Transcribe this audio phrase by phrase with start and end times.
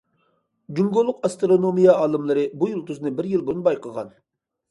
[0.77, 4.13] جۇڭگولۇق ئاسترونومىيە ئالىملىرى بۇ يۇلتۇزنى بىر يىل بۇرۇن بايقىغان.